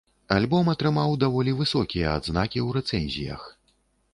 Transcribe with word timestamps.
Альбом 0.35 0.71
атрымаў 0.73 1.13
даволі 1.23 1.53
высокія 1.59 2.07
адзнакі 2.21 2.59
ў 2.67 2.69
рэцэнзіях. 2.79 3.41